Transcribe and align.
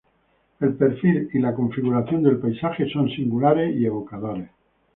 El 0.59 0.73
perfil 0.73 1.29
y 1.31 1.37
la 1.37 1.53
configuración 1.53 2.23
del 2.23 2.39
paisaje 2.39 2.89
son 2.89 3.07
singulares 3.11 3.75
y 3.75 3.85
evocadores. 3.85 4.49